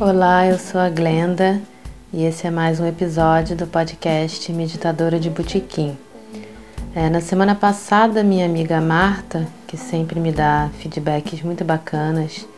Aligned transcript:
Olá, 0.00 0.46
eu 0.46 0.58
sou 0.58 0.80
a 0.80 0.88
Glenda 0.88 1.60
e 2.10 2.24
esse 2.24 2.46
é 2.46 2.50
mais 2.50 2.80
um 2.80 2.86
episódio 2.86 3.54
do 3.54 3.66
podcast 3.66 4.50
Meditadora 4.50 5.20
de 5.20 5.28
Botequim. 5.28 5.94
É, 6.94 7.10
na 7.10 7.20
semana 7.20 7.54
passada, 7.54 8.24
minha 8.24 8.46
amiga 8.46 8.80
Marta, 8.80 9.46
que 9.66 9.76
sempre 9.76 10.18
me 10.18 10.32
dá 10.32 10.70
feedbacks 10.78 11.42
muito 11.42 11.66
bacanas, 11.66 12.48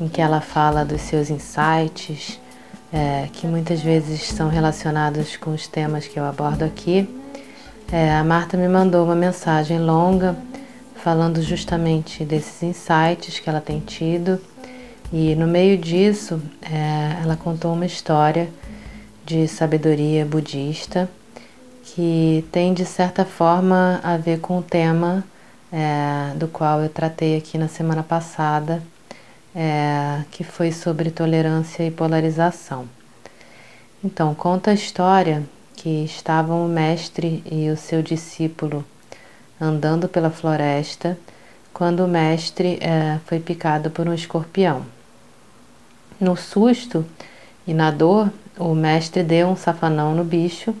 em 0.00 0.06
que 0.06 0.20
ela 0.20 0.40
fala 0.40 0.84
dos 0.84 1.00
seus 1.00 1.30
insights, 1.30 2.38
é, 2.92 3.28
que 3.32 3.44
muitas 3.48 3.80
vezes 3.80 4.22
são 4.28 4.48
relacionados 4.48 5.36
com 5.36 5.50
os 5.50 5.66
temas 5.66 6.06
que 6.06 6.16
eu 6.16 6.24
abordo 6.24 6.64
aqui, 6.64 7.12
é, 7.90 8.12
a 8.14 8.22
Marta 8.22 8.56
me 8.56 8.68
mandou 8.68 9.04
uma 9.04 9.16
mensagem 9.16 9.80
longa 9.80 10.36
falando 10.94 11.42
justamente 11.42 12.24
desses 12.24 12.62
insights 12.62 13.40
que 13.40 13.50
ela 13.50 13.60
tem 13.60 13.80
tido 13.80 14.40
e 15.12 15.34
no 15.34 15.46
meio 15.46 15.78
disso, 15.78 16.40
é, 16.60 17.22
ela 17.22 17.36
contou 17.36 17.72
uma 17.72 17.86
história 17.86 18.50
de 19.24 19.48
sabedoria 19.48 20.26
budista 20.26 21.08
que 21.82 22.44
tem 22.52 22.74
de 22.74 22.84
certa 22.84 23.24
forma 23.24 24.00
a 24.02 24.18
ver 24.18 24.40
com 24.40 24.58
o 24.58 24.62
tema 24.62 25.24
é, 25.72 26.34
do 26.36 26.46
qual 26.46 26.82
eu 26.82 26.90
tratei 26.90 27.38
aqui 27.38 27.56
na 27.56 27.68
semana 27.68 28.02
passada, 28.02 28.82
é, 29.54 30.22
que 30.30 30.44
foi 30.44 30.72
sobre 30.72 31.10
tolerância 31.10 31.82
e 31.82 31.90
polarização. 31.90 32.86
Então, 34.04 34.34
conta 34.34 34.70
a 34.70 34.74
história 34.74 35.42
que 35.74 36.04
estavam 36.04 36.66
o 36.66 36.68
mestre 36.68 37.42
e 37.50 37.70
o 37.70 37.76
seu 37.76 38.02
discípulo 38.02 38.84
andando 39.60 40.06
pela 40.06 40.30
floresta 40.30 41.18
quando 41.72 42.04
o 42.04 42.08
mestre 42.08 42.78
é, 42.80 43.18
foi 43.24 43.40
picado 43.40 43.90
por 43.90 44.06
um 44.06 44.12
escorpião. 44.12 44.97
No 46.20 46.36
susto 46.36 47.04
e 47.66 47.72
na 47.72 47.90
dor, 47.90 48.32
o 48.58 48.74
mestre 48.74 49.22
deu 49.22 49.48
um 49.48 49.56
safanão 49.56 50.14
no 50.14 50.24
bicho 50.24 50.74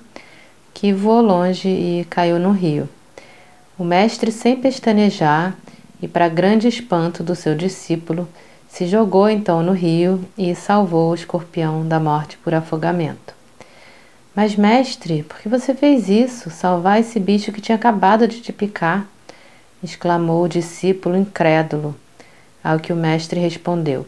que 0.74 0.92
voou 0.92 1.20
longe 1.20 1.68
e 1.68 2.06
caiu 2.10 2.38
no 2.38 2.50
rio. 2.50 2.88
O 3.78 3.84
mestre, 3.84 4.32
sem 4.32 4.56
pestanejar 4.56 5.56
e 6.02 6.08
para 6.08 6.28
grande 6.28 6.66
espanto 6.66 7.22
do 7.22 7.34
seu 7.34 7.54
discípulo, 7.54 8.28
se 8.68 8.86
jogou 8.86 9.28
então 9.28 9.62
no 9.62 9.72
rio 9.72 10.24
e 10.36 10.54
salvou 10.54 11.10
o 11.10 11.14
escorpião 11.14 11.86
da 11.86 12.00
morte 12.00 12.36
por 12.38 12.54
afogamento. 12.54 13.34
Mas, 14.34 14.56
mestre, 14.56 15.22
por 15.22 15.38
que 15.38 15.48
você 15.48 15.74
fez 15.74 16.08
isso? 16.08 16.50
Salvar 16.50 17.00
esse 17.00 17.18
bicho 17.18 17.50
que 17.52 17.60
tinha 17.60 17.76
acabado 17.76 18.26
de 18.28 18.40
te 18.40 18.52
picar? 18.52 19.06
exclamou 19.82 20.44
o 20.44 20.48
discípulo 20.48 21.16
incrédulo. 21.16 21.94
Ao 22.62 22.78
que 22.78 22.92
o 22.92 22.96
mestre 22.96 23.40
respondeu: 23.40 24.06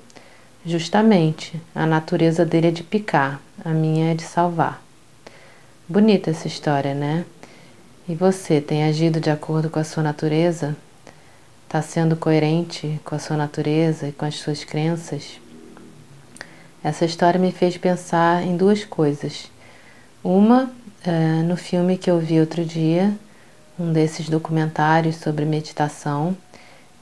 Justamente, 0.65 1.59
a 1.75 1.87
natureza 1.87 2.45
dele 2.45 2.69
é 2.69 2.71
de 2.71 2.83
picar, 2.83 3.41
a 3.65 3.71
minha 3.71 4.13
é 4.13 4.15
de 4.15 4.23
salvar. 4.23 4.83
Bonita 5.89 6.31
essa 6.31 6.47
história, 6.47 6.95
né? 6.95 7.25
E 8.07 8.15
você 8.15 8.61
tem 8.61 8.85
agido 8.85 9.21
de 9.21 9.31
acordo 9.31 9.71
com 9.71 9.79
a 9.79 9.85
sua 9.85 10.03
natureza? 10.03 10.77
Está 11.65 11.81
sendo 11.81 12.15
coerente 12.15 13.01
com 13.05 13.15
a 13.15 13.19
sua 13.19 13.39
natureza 13.39 14.09
e 14.09 14.13
com 14.13 14.27
as 14.27 14.35
suas 14.35 14.63
crenças? 14.63 15.41
Essa 16.85 17.07
história 17.07 17.41
me 17.41 17.53
fez 17.53 17.79
pensar 17.79 18.43
em 18.43 18.55
duas 18.55 18.85
coisas. 18.85 19.51
Uma, 20.23 20.71
é, 21.03 21.43
no 21.43 21.57
filme 21.57 21.97
que 21.97 22.11
eu 22.11 22.19
vi 22.19 22.39
outro 22.39 22.67
dia, 22.67 23.17
um 23.79 23.95
desses 23.95 24.29
documentários 24.29 25.17
sobre 25.17 25.47
meditação, 25.47 26.37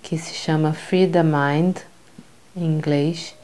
que 0.01 0.17
se 0.17 0.35
chama 0.35 0.73
Free 0.73 1.09
the 1.09 1.25
Mind, 1.25 1.79
em 2.57 2.65
inglês, 2.65 3.35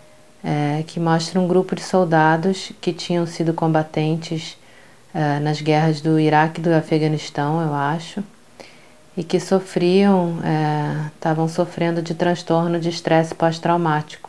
é, 0.44 0.84
que 0.86 1.00
mostra 1.00 1.40
um 1.40 1.48
grupo 1.48 1.74
de 1.74 1.82
soldados 1.82 2.70
que 2.80 2.92
tinham 2.92 3.26
sido 3.26 3.54
combatentes 3.54 4.58
é, 5.14 5.40
nas 5.40 5.62
guerras 5.62 6.02
do 6.02 6.20
Iraque 6.20 6.60
e 6.60 6.62
do 6.62 6.70
Afeganistão, 6.70 7.62
eu 7.62 7.72
acho, 7.72 8.22
e 9.16 9.24
que 9.24 9.40
sofriam, 9.40 10.38
estavam 11.14 11.46
é, 11.46 11.48
sofrendo 11.48 12.02
de 12.02 12.14
transtorno 12.14 12.78
de 12.78 12.90
estresse 12.90 13.34
pós-traumático, 13.34 14.28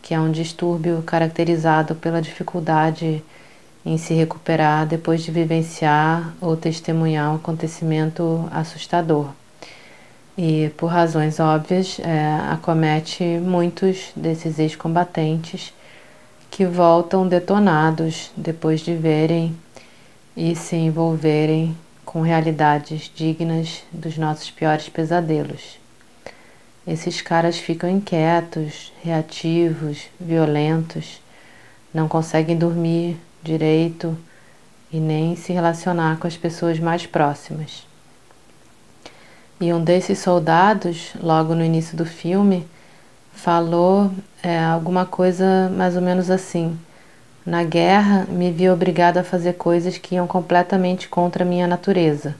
que 0.00 0.14
é 0.14 0.20
um 0.20 0.30
distúrbio 0.30 1.02
caracterizado 1.02 1.96
pela 1.96 2.22
dificuldade 2.22 3.24
em 3.84 3.98
se 3.98 4.14
recuperar 4.14 4.86
depois 4.86 5.22
de 5.22 5.30
vivenciar 5.30 6.32
ou 6.40 6.56
testemunhar 6.56 7.32
um 7.32 7.36
acontecimento 7.36 8.48
assustador 8.52 9.30
e, 10.36 10.70
por 10.76 10.88
razões 10.88 11.38
óbvias, 11.38 11.98
é, 12.00 12.34
acomete 12.50 13.22
muitos 13.22 14.10
desses 14.16 14.58
ex-combatentes 14.58 15.72
que 16.50 16.66
voltam 16.66 17.26
detonados 17.26 18.30
depois 18.36 18.80
de 18.80 18.94
verem 18.94 19.56
e 20.36 20.54
se 20.54 20.76
envolverem 20.76 21.76
com 22.04 22.20
realidades 22.20 23.10
dignas 23.14 23.82
dos 23.92 24.16
nossos 24.16 24.50
piores 24.50 24.88
pesadelos. 24.88 25.78
Esses 26.86 27.22
caras 27.22 27.56
ficam 27.56 27.88
inquietos, 27.88 28.92
reativos, 29.02 30.06
violentos, 30.20 31.20
não 31.92 32.08
conseguem 32.08 32.56
dormir 32.56 33.16
direito 33.42 34.16
e 34.92 35.00
nem 35.00 35.34
se 35.34 35.52
relacionar 35.52 36.18
com 36.18 36.26
as 36.26 36.36
pessoas 36.36 36.78
mais 36.78 37.06
próximas. 37.06 37.93
E 39.64 39.72
um 39.72 39.82
desses 39.82 40.18
soldados, 40.18 41.14
logo 41.22 41.54
no 41.54 41.64
início 41.64 41.96
do 41.96 42.04
filme, 42.04 42.68
falou 43.32 44.10
é, 44.42 44.62
alguma 44.62 45.06
coisa 45.06 45.72
mais 45.74 45.96
ou 45.96 46.02
menos 46.02 46.30
assim: 46.30 46.78
Na 47.46 47.64
guerra, 47.64 48.26
me 48.28 48.52
vi 48.52 48.68
obrigado 48.68 49.16
a 49.16 49.24
fazer 49.24 49.54
coisas 49.54 49.96
que 49.96 50.16
iam 50.16 50.26
completamente 50.26 51.08
contra 51.08 51.44
a 51.44 51.46
minha 51.46 51.66
natureza. 51.66 52.36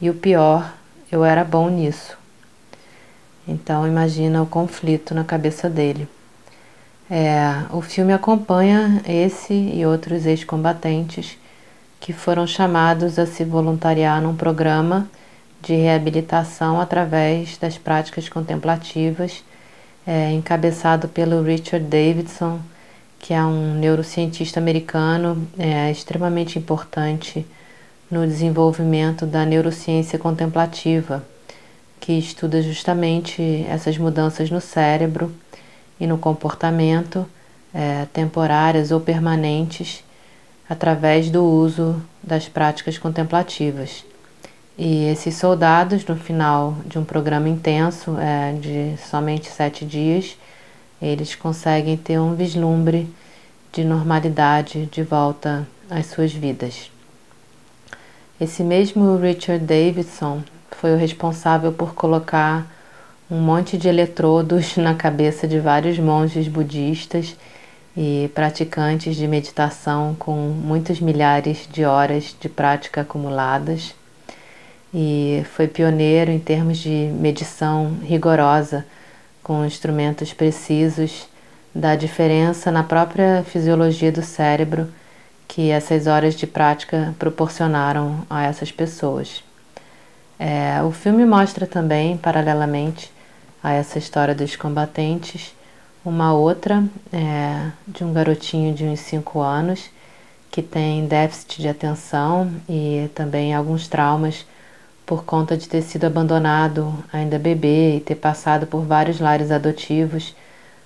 E 0.00 0.10
o 0.10 0.14
pior, 0.14 0.74
eu 1.12 1.24
era 1.24 1.44
bom 1.44 1.70
nisso. 1.70 2.18
Então 3.46 3.86
imagina 3.86 4.42
o 4.42 4.46
conflito 4.46 5.14
na 5.14 5.22
cabeça 5.22 5.70
dele. 5.70 6.08
É, 7.08 7.66
o 7.70 7.80
filme 7.80 8.12
acompanha 8.12 9.00
esse 9.06 9.54
e 9.54 9.86
outros 9.86 10.26
ex-combatentes 10.26 11.38
que 12.00 12.12
foram 12.12 12.48
chamados 12.48 13.16
a 13.16 13.26
se 13.26 13.44
voluntariar 13.44 14.20
num 14.20 14.34
programa 14.34 15.08
de 15.62 15.74
reabilitação 15.74 16.80
através 16.80 17.56
das 17.56 17.78
práticas 17.78 18.28
contemplativas, 18.28 19.44
é, 20.04 20.32
encabeçado 20.32 21.08
pelo 21.08 21.42
Richard 21.42 21.86
Davidson, 21.86 22.60
que 23.20 23.32
é 23.32 23.42
um 23.42 23.74
neurocientista 23.74 24.58
americano 24.58 25.48
é, 25.56 25.90
extremamente 25.90 26.58
importante 26.58 27.46
no 28.10 28.26
desenvolvimento 28.26 29.24
da 29.24 29.46
neurociência 29.46 30.18
contemplativa, 30.18 31.24
que 32.00 32.12
estuda 32.18 32.60
justamente 32.60 33.64
essas 33.68 33.96
mudanças 33.96 34.50
no 34.50 34.60
cérebro 34.60 35.32
e 36.00 36.06
no 36.06 36.18
comportamento, 36.18 37.24
é, 37.72 38.06
temporárias 38.12 38.90
ou 38.90 39.00
permanentes, 39.00 40.02
através 40.68 41.30
do 41.30 41.44
uso 41.44 42.02
das 42.20 42.48
práticas 42.48 42.98
contemplativas. 42.98 44.04
E 44.84 45.04
esses 45.04 45.36
soldados, 45.36 46.04
no 46.06 46.16
final 46.16 46.74
de 46.84 46.98
um 46.98 47.04
programa 47.04 47.48
intenso, 47.48 48.16
é, 48.18 48.52
de 48.54 48.96
somente 49.00 49.48
sete 49.48 49.84
dias, 49.84 50.36
eles 51.00 51.36
conseguem 51.36 51.96
ter 51.96 52.18
um 52.18 52.34
vislumbre 52.34 53.08
de 53.72 53.84
normalidade 53.84 54.86
de 54.86 55.04
volta 55.04 55.64
às 55.88 56.06
suas 56.06 56.32
vidas. 56.32 56.90
Esse 58.40 58.64
mesmo 58.64 59.16
Richard 59.18 59.64
Davidson 59.64 60.42
foi 60.72 60.92
o 60.92 60.98
responsável 60.98 61.72
por 61.72 61.94
colocar 61.94 62.66
um 63.30 63.38
monte 63.38 63.78
de 63.78 63.86
eletrodos 63.86 64.74
na 64.76 64.96
cabeça 64.96 65.46
de 65.46 65.60
vários 65.60 65.96
monges 65.96 66.48
budistas 66.48 67.36
e 67.96 68.28
praticantes 68.34 69.14
de 69.14 69.28
meditação 69.28 70.16
com 70.18 70.34
muitas 70.34 70.98
milhares 70.98 71.68
de 71.70 71.84
horas 71.84 72.34
de 72.40 72.48
prática 72.48 73.02
acumuladas 73.02 73.94
e 74.94 75.44
foi 75.54 75.66
pioneiro 75.66 76.30
em 76.30 76.38
termos 76.38 76.78
de 76.78 77.10
medição 77.18 77.96
rigorosa, 78.02 78.84
com 79.42 79.64
instrumentos 79.64 80.32
precisos 80.32 81.28
da 81.74 81.96
diferença 81.96 82.70
na 82.70 82.82
própria 82.82 83.42
fisiologia 83.44 84.12
do 84.12 84.22
cérebro 84.22 84.88
que 85.48 85.70
essas 85.70 86.06
horas 86.06 86.34
de 86.34 86.46
prática 86.46 87.14
proporcionaram 87.18 88.26
a 88.28 88.44
essas 88.44 88.72
pessoas. 88.72 89.42
É, 90.38 90.82
o 90.82 90.90
filme 90.90 91.24
mostra 91.24 91.66
também, 91.66 92.16
paralelamente 92.16 93.12
a 93.62 93.72
essa 93.72 93.98
história 93.98 94.34
dos 94.34 94.56
combatentes, 94.56 95.54
uma 96.04 96.32
outra 96.32 96.82
é, 97.12 97.70
de 97.86 98.02
um 98.02 98.12
garotinho 98.12 98.74
de 98.74 98.84
uns 98.84 99.00
5 99.00 99.40
anos 99.40 99.90
que 100.50 100.62
tem 100.62 101.06
déficit 101.06 101.62
de 101.62 101.68
atenção 101.68 102.50
e 102.68 103.08
também 103.14 103.54
alguns 103.54 103.88
traumas 103.88 104.44
por 105.12 105.24
conta 105.24 105.58
de 105.58 105.68
ter 105.68 105.82
sido 105.82 106.06
abandonado 106.06 106.90
ainda 107.12 107.38
bebê 107.38 107.96
e 107.96 108.00
ter 108.00 108.14
passado 108.14 108.66
por 108.66 108.80
vários 108.80 109.20
lares 109.20 109.50
adotivos 109.50 110.34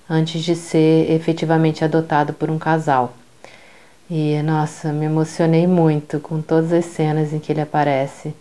antes 0.09 0.43
de 0.43 0.53
ser 0.53 1.09
efetivamente 1.09 1.81
adotado 1.81 2.33
por 2.33 2.51
um 2.51 2.59
casal. 2.59 3.13
E 4.09 4.41
nossa, 4.41 4.91
me 4.91 5.05
emocionei 5.05 5.65
muito 5.65 6.19
com 6.19 6.41
todas 6.41 6.73
as 6.73 6.83
cenas 6.83 7.31
em 7.31 7.39
que 7.39 7.53
ele 7.53 7.61
aparece. 7.61 8.35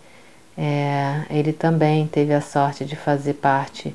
É, 0.59 1.23
ele 1.31 1.53
também 1.53 2.09
teve 2.09 2.35
a 2.35 2.41
sorte 2.41 2.85
de 2.85 2.97
fazer 2.97 3.35
parte 3.35 3.95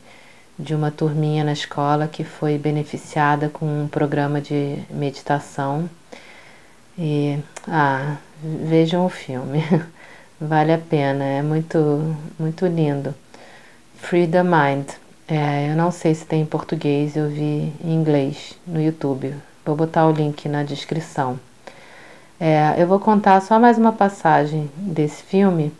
de 0.57 0.73
uma 0.73 0.91
turminha 0.91 1.43
na 1.43 1.51
escola 1.51 2.07
que 2.07 2.23
foi 2.23 2.57
beneficiada 2.57 3.49
com 3.49 3.65
um 3.65 3.89
programa 3.89 4.39
de 4.39 4.77
meditação. 4.89 5.89
E 6.97 7.37
ah, 7.67 8.15
vejam 8.41 9.05
o 9.05 9.09
filme, 9.09 9.61
vale 10.41 10.73
a 10.73 10.77
pena, 10.79 11.23
é 11.23 11.41
muito, 11.43 12.15
muito 12.39 12.65
lindo. 12.65 13.13
Free 13.97 14.27
the 14.27 14.41
Mind. 14.41 14.89
É, 15.27 15.69
eu 15.71 15.75
não 15.75 15.91
sei 15.91 16.15
se 16.15 16.25
tem 16.25 16.41
em 16.41 16.45
português, 16.45 17.15
eu 17.15 17.29
vi 17.29 17.71
em 17.83 17.93
inglês 17.93 18.57
no 18.65 18.81
YouTube. 18.81 19.35
Vou 19.63 19.75
botar 19.75 20.07
o 20.07 20.11
link 20.11 20.49
na 20.49 20.63
descrição. 20.63 21.39
É, 22.39 22.73
eu 22.77 22.87
vou 22.87 22.99
contar 22.99 23.39
só 23.41 23.59
mais 23.59 23.77
uma 23.77 23.93
passagem 23.93 24.69
desse 24.75 25.21
filme. 25.21 25.71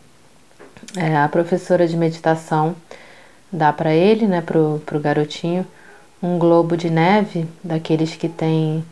É, 0.96 1.16
a 1.16 1.28
professora 1.28 1.86
de 1.86 1.96
meditação 1.96 2.76
dá 3.50 3.72
para 3.72 3.92
ele, 3.92 4.26
né, 4.26 4.40
pro, 4.40 4.80
pro 4.86 5.00
garotinho, 5.00 5.66
um 6.22 6.38
globo 6.38 6.76
de 6.76 6.88
neve, 6.88 7.48
daqueles 7.64 8.14
que 8.14 8.28
tem 8.28 8.84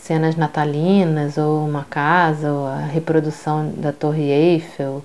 cenas 0.00 0.36
natalinas, 0.36 1.36
ou 1.36 1.66
uma 1.66 1.84
casa, 1.84 2.52
ou 2.52 2.68
a 2.68 2.78
reprodução 2.78 3.72
da 3.76 3.92
Torre 3.92 4.30
Eiffel, 4.30 5.04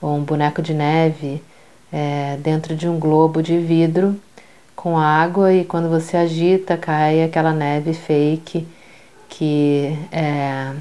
ou 0.00 0.16
um 0.16 0.22
boneco 0.22 0.60
de 0.60 0.74
neve 0.74 1.42
é, 1.92 2.36
dentro 2.42 2.74
de 2.74 2.88
um 2.88 2.98
globo 2.98 3.42
de 3.42 3.58
vidro 3.58 4.20
com 4.74 4.98
água 4.98 5.52
e 5.52 5.64
quando 5.64 5.88
você 5.88 6.16
agita 6.16 6.76
cai 6.76 7.22
aquela 7.22 7.52
neve 7.52 7.94
fake 7.94 8.66
que 9.28 9.96
é, 10.12 10.72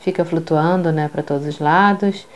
fica 0.00 0.24
flutuando 0.24 0.92
né, 0.92 1.08
para 1.08 1.22
todos 1.22 1.46
os 1.46 1.58
lados 1.58 2.26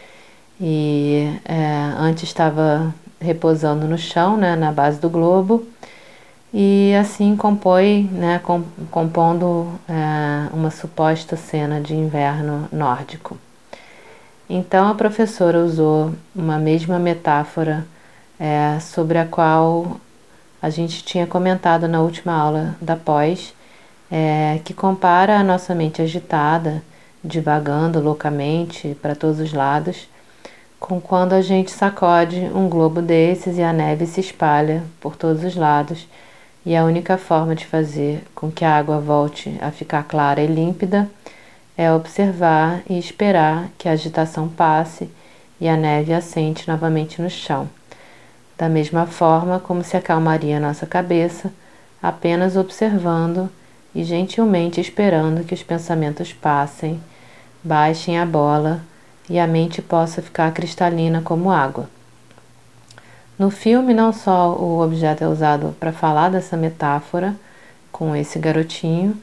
e 0.61 1.29
é, 1.45 1.93
antes 1.99 2.25
estava 2.25 2.95
repousando 3.21 3.87
no 3.87 3.99
chão, 3.99 4.37
né, 4.37 4.57
na 4.57 4.73
base 4.73 5.01
do 5.01 5.11
globo 5.11 5.67
e 6.53 6.95
assim 6.95 7.35
compõe, 7.37 8.05
né, 8.13 8.41
compondo 8.91 9.73
é, 9.89 10.55
uma 10.55 10.71
suposta 10.71 11.37
cena 11.37 11.81
de 11.81 11.95
inverno 11.95 12.69
nórdico. 12.71 13.39
Então 14.49 14.89
a 14.89 14.95
professora 14.95 15.59
usou 15.59 16.13
uma 16.35 16.59
mesma 16.59 16.99
metáfora 16.99 17.87
é, 18.39 18.79
sobre 18.81 19.19
a 19.19 19.25
qual 19.25 20.01
a 20.61 20.69
gente 20.69 21.05
tinha 21.05 21.27
comentado 21.27 21.89
na 21.89 22.01
última 22.01 22.33
aula 22.33 22.77
da 22.81 22.97
pós, 22.97 23.55
é, 24.11 24.61
que 24.65 24.75
compara 24.75 25.39
a 25.39 25.45
nossa 25.45 25.75
mente 25.75 26.03
agitada, 26.03 26.83
divagando 27.25 28.01
loucamente 28.01 28.97
para 29.01 29.15
todos 29.15 29.41
os 29.41 29.53
lados, 29.53 30.09
com 30.79 31.01
quando 31.01 31.33
a 31.33 31.41
gente 31.41 31.71
sacode 31.71 32.39
um 32.55 32.69
globo 32.69 33.01
desses 33.01 33.57
e 33.57 33.63
a 33.63 33.73
neve 33.73 34.07
se 34.07 34.21
espalha 34.21 34.83
por 35.01 35.17
todos 35.17 35.45
os 35.45 35.57
lados, 35.57 36.07
e 36.67 36.77
a 36.77 36.85
única 36.85 37.17
forma 37.17 37.55
de 37.55 37.67
fazer 37.67 38.23
com 38.35 38.51
que 38.51 38.65
a 38.65 38.77
água 38.77 38.99
volte 38.99 39.57
a 39.61 39.71
ficar 39.71 40.05
clara 40.05 40.41
e 40.41 40.47
límpida 40.47 41.09
é 41.77 41.93
observar 41.93 42.83
e 42.89 42.99
esperar 42.99 43.69
que 43.79 43.89
a 43.89 43.93
agitação 43.93 44.49
passe 44.49 45.11
e 45.61 45.69
a 45.69 45.77
neve 45.77 46.13
assente 46.13 46.69
novamente 46.69 47.21
no 47.21 47.31
chão 47.31 47.69
da 48.63 48.69
mesma 48.69 49.07
forma 49.07 49.59
como 49.59 49.83
se 49.83 49.97
acalmaria 49.97 50.61
nossa 50.61 50.87
cabeça, 50.87 51.53
apenas 52.01 52.57
observando 52.57 53.51
e 53.93 54.05
gentilmente 54.05 54.81
esperando 54.81 55.45
que 55.45 55.53
os 55.53 55.65
pensamentos 55.65 56.33
passem, 56.33 57.03
baixem 57.61 58.21
a 58.21 58.25
bola 58.25 58.81
e 59.29 59.37
a 59.37 59.49
mente 59.49 59.83
possa 59.83 60.23
ficar 60.23 60.53
cristalina 60.53 61.21
como 61.23 61.51
água. 61.51 61.91
No 63.37 63.51
filme, 63.51 63.93
não 63.93 64.13
só 64.13 64.55
o 64.55 64.81
objeto 64.81 65.25
é 65.25 65.27
usado 65.27 65.75
para 65.81 65.93
falar 65.93 66.29
dessa 66.29 66.57
metáfora 66.57 67.35
com 67.91 68.15
esse 68.15 68.39
garotinho, 68.39 69.21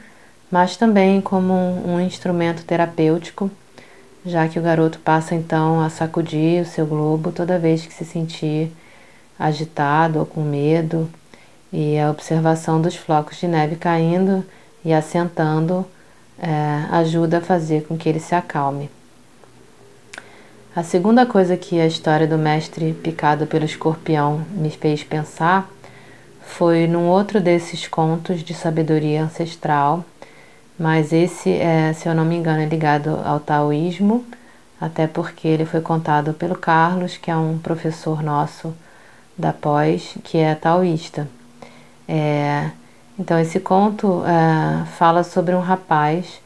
mas 0.51 0.75
também 0.75 1.21
como 1.21 1.53
um, 1.53 1.95
um 1.95 2.01
instrumento 2.01 2.63
terapêutico, 2.63 3.49
já 4.25 4.47
que 4.47 4.59
o 4.59 4.61
garoto 4.61 4.99
passa 4.99 5.35
então 5.35 5.81
a 5.81 5.89
sacudir 5.89 6.61
o 6.61 6.65
seu 6.65 6.85
globo 6.85 7.31
toda 7.31 7.59
vez 7.59 7.85
que 7.85 7.93
se 7.93 8.05
sentir 8.05 8.71
agitado 9.37 10.19
ou 10.19 10.25
com 10.25 10.41
medo, 10.41 11.09
e 11.71 11.99
a 11.99 12.09
observação 12.09 12.81
dos 12.81 12.95
flocos 12.95 13.37
de 13.37 13.47
neve 13.47 13.75
caindo 13.75 14.43
e 14.83 14.91
assentando 14.91 15.85
é, 16.37 16.85
ajuda 16.91 17.37
a 17.37 17.41
fazer 17.41 17.85
com 17.85 17.97
que 17.97 18.09
ele 18.09 18.19
se 18.19 18.33
acalme. 18.33 18.89
A 20.75 20.83
segunda 20.83 21.25
coisa 21.25 21.57
que 21.57 21.79
a 21.79 21.85
história 21.87 22.27
do 22.27 22.37
mestre 22.37 22.93
picado 22.93 23.45
pelo 23.45 23.65
escorpião 23.65 24.45
me 24.51 24.69
fez 24.69 25.03
pensar 25.03 25.69
foi 26.41 26.87
num 26.87 27.07
outro 27.07 27.39
desses 27.41 27.87
contos 27.87 28.41
de 28.41 28.53
sabedoria 28.53 29.23
ancestral, 29.23 30.05
mas 30.79 31.11
esse, 31.11 31.51
é, 31.51 31.91
se 31.93 32.07
eu 32.07 32.15
não 32.15 32.23
me 32.23 32.35
engano, 32.35 32.61
é 32.61 32.65
ligado 32.65 33.19
ao 33.25 33.39
taoísmo, 33.39 34.25
até 34.79 35.05
porque 35.07 35.47
ele 35.47 35.65
foi 35.65 35.81
contado 35.81 36.33
pelo 36.33 36.55
Carlos, 36.55 37.17
que 37.17 37.29
é 37.29 37.35
um 37.35 37.57
professor 37.57 38.23
nosso 38.23 38.73
da 39.37 39.51
pós, 39.51 40.15
que 40.23 40.37
é 40.37 40.55
taoísta. 40.55 41.27
É, 42.07 42.69
então, 43.19 43.37
esse 43.37 43.59
conto 43.59 44.23
é, 44.25 44.85
fala 44.85 45.23
sobre 45.23 45.53
um 45.53 45.59
rapaz 45.59 46.41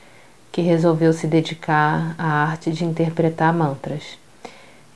que 0.51 0.61
resolveu 0.61 1.13
se 1.13 1.27
dedicar 1.27 2.15
à 2.17 2.45
arte 2.45 2.71
de 2.71 2.83
interpretar 2.83 3.53
mantras. 3.53 4.17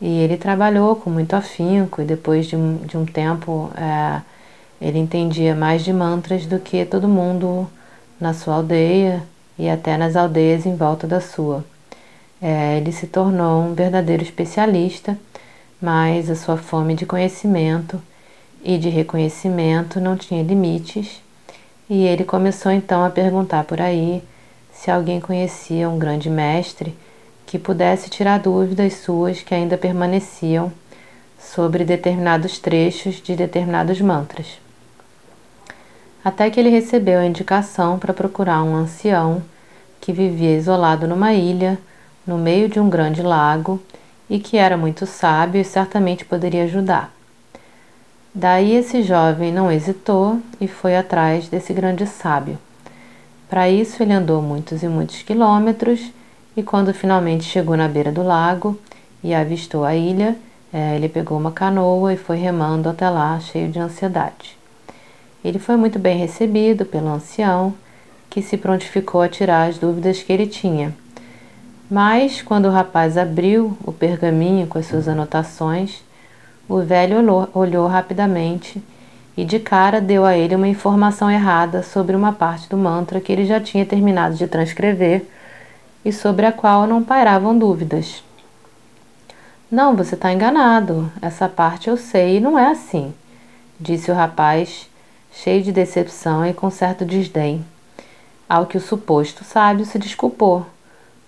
E 0.01 0.19
ele 0.19 0.37
trabalhou 0.37 0.95
com 0.95 1.09
muito 1.09 1.35
afinco, 1.35 2.01
e 2.01 2.05
depois 2.05 2.47
de 2.47 2.55
um, 2.55 2.77
de 2.77 2.97
um 2.97 3.05
tempo 3.05 3.71
é, 3.75 4.21
ele 4.81 4.97
entendia 4.97 5.55
mais 5.55 5.83
de 5.83 5.93
mantras 5.93 6.45
do 6.45 6.59
que 6.59 6.85
todo 6.85 7.07
mundo 7.07 7.67
na 8.19 8.33
sua 8.33 8.55
aldeia 8.55 9.23
e 9.57 9.69
até 9.69 9.97
nas 9.97 10.15
aldeias 10.15 10.65
em 10.65 10.75
volta 10.75 11.07
da 11.07 11.21
sua. 11.21 11.63
É, 12.41 12.77
ele 12.77 12.91
se 12.91 13.07
tornou 13.07 13.63
um 13.63 13.73
verdadeiro 13.73 14.23
especialista 14.23 15.17
mas 15.81 16.29
a 16.29 16.35
sua 16.35 16.57
fome 16.57 16.95
de 16.95 17.05
conhecimento 17.05 18.01
e 18.63 18.77
de 18.77 18.89
reconhecimento 18.89 19.99
não 19.99 20.17
tinha 20.17 20.43
limites, 20.43 21.21
e 21.89 22.05
ele 22.05 22.23
começou 22.23 22.71
então 22.71 23.03
a 23.05 23.09
perguntar 23.09 23.63
por 23.63 23.79
aí 23.79 24.21
se 24.73 24.91
alguém 24.91 25.21
conhecia 25.21 25.89
um 25.89 25.97
grande 25.97 26.29
mestre 26.29 26.95
que 27.45 27.57
pudesse 27.57 28.09
tirar 28.09 28.39
dúvidas 28.39 28.95
suas 28.95 29.41
que 29.41 29.53
ainda 29.53 29.77
permaneciam 29.77 30.71
sobre 31.39 31.85
determinados 31.85 32.59
trechos 32.59 33.21
de 33.21 33.35
determinados 33.35 34.01
mantras. 34.01 34.47
Até 36.27 36.49
que 36.49 36.59
ele 36.59 36.67
recebeu 36.67 37.21
a 37.21 37.25
indicação 37.25 37.97
para 37.97 38.13
procurar 38.13 38.61
um 38.61 38.75
ancião 38.75 39.41
que 40.01 40.11
vivia 40.11 40.57
isolado 40.57 41.07
numa 41.07 41.31
ilha, 41.33 41.79
no 42.27 42.37
meio 42.37 42.67
de 42.67 42.81
um 42.81 42.89
grande 42.89 43.21
lago, 43.21 43.81
e 44.29 44.37
que 44.37 44.57
era 44.57 44.75
muito 44.75 45.05
sábio 45.05 45.61
e 45.61 45.63
certamente 45.63 46.25
poderia 46.25 46.65
ajudar. 46.65 47.13
Daí 48.35 48.75
esse 48.75 49.03
jovem 49.03 49.53
não 49.53 49.71
hesitou 49.71 50.41
e 50.59 50.67
foi 50.67 50.97
atrás 50.97 51.47
desse 51.47 51.71
grande 51.71 52.05
sábio. 52.05 52.57
Para 53.49 53.69
isso 53.69 54.03
ele 54.03 54.11
andou 54.11 54.41
muitos 54.41 54.83
e 54.83 54.87
muitos 54.89 55.21
quilômetros 55.21 56.11
e 56.57 56.61
quando 56.61 56.93
finalmente 56.93 57.45
chegou 57.45 57.77
na 57.77 57.87
beira 57.87 58.11
do 58.11 58.21
lago 58.21 58.77
e 59.23 59.33
avistou 59.33 59.85
a 59.85 59.95
ilha, 59.95 60.35
é, 60.73 60.97
ele 60.97 61.07
pegou 61.07 61.37
uma 61.37 61.53
canoa 61.53 62.13
e 62.13 62.17
foi 62.17 62.35
remando 62.35 62.89
até 62.89 63.09
lá, 63.09 63.39
cheio 63.39 63.71
de 63.71 63.79
ansiedade. 63.79 64.57
Ele 65.47 65.59
foi 65.59 65.77
muito 65.77 65.97
bem 65.97 66.17
recebido 66.17 66.85
pelo 66.85 67.07
ancião, 67.07 67.73
que 68.29 68.41
se 68.41 68.57
prontificou 68.57 69.21
a 69.21 69.29
tirar 69.29 69.69
as 69.69 69.77
dúvidas 69.77 70.21
que 70.21 70.33
ele 70.33 70.45
tinha 70.45 70.93
mas, 71.89 72.41
quando 72.41 72.65
o 72.65 72.71
rapaz 72.71 73.17
abriu 73.17 73.77
o 73.83 73.93
pergaminho 73.93 74.67
com 74.67 74.77
as 74.77 74.85
suas 74.87 75.07
anotações, 75.07 76.03
o 76.67 76.79
velho 76.81 77.17
olhou, 77.17 77.49
olhou 77.53 77.87
rapidamente 77.87 78.83
e 79.37 79.45
de 79.45 79.57
cara 79.57 80.01
deu 80.01 80.25
a 80.25 80.35
ele 80.35 80.55
uma 80.55 80.67
informação 80.67 81.31
errada 81.31 81.81
sobre 81.81 82.13
uma 82.13 82.33
parte 82.33 82.67
do 82.67 82.75
mantra 82.75 83.21
que 83.21 83.31
ele 83.31 83.45
já 83.45 83.61
tinha 83.61 83.85
terminado 83.85 84.35
de 84.35 84.47
transcrever 84.47 85.25
e 86.03 86.11
sobre 86.11 86.45
a 86.45 86.51
qual 86.51 86.85
não 86.85 87.01
pairavam 87.01 87.57
dúvidas. 87.57 88.21
Não, 89.71 89.95
você 89.95 90.15
está 90.15 90.33
enganado. 90.33 91.09
Essa 91.21 91.47
parte 91.47 91.87
eu 91.87 91.95
sei 91.95 92.37
e 92.37 92.41
não 92.41 92.59
é 92.59 92.67
assim, 92.67 93.13
disse 93.79 94.11
o 94.11 94.13
rapaz, 94.13 94.89
cheio 95.31 95.61
de 95.63 95.71
decepção 95.71 96.45
e 96.45 96.53
com 96.53 96.69
certo 96.69 97.05
desdém. 97.05 97.65
Ao 98.47 98.65
que 98.65 98.77
o 98.77 98.81
suposto 98.81 99.43
sábio 99.43 99.85
se 99.85 99.99
desculpou. 99.99 100.65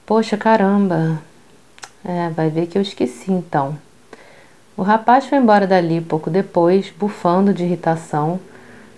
Poxa, 0.06 0.38
caramba. 0.38 1.22
É, 2.04 2.30
vai 2.30 2.50
ver 2.50 2.68
que 2.68 2.78
eu 2.78 2.82
esqueci 2.82 3.32
então. 3.32 3.78
O 4.78 4.82
rapaz 4.82 5.26
foi 5.26 5.38
embora 5.38 5.68
dali 5.68 6.00
pouco 6.00 6.30
depois, 6.30 6.90
bufando 6.98 7.54
de 7.54 7.64
irritação 7.64 8.40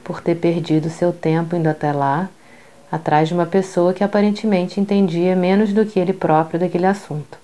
por 0.03 0.21
ter 0.21 0.35
perdido 0.35 0.89
seu 0.89 1.11
tempo 1.11 1.55
indo 1.55 1.67
até 1.67 1.91
lá, 1.91 2.29
atrás 2.91 3.27
de 3.27 3.33
uma 3.33 3.45
pessoa 3.45 3.93
que 3.93 4.03
aparentemente 4.03 4.79
entendia 4.79 5.35
menos 5.35 5.73
do 5.73 5.85
que 5.85 5.99
ele 5.99 6.13
próprio 6.13 6.59
daquele 6.59 6.85
assunto. 6.85 7.37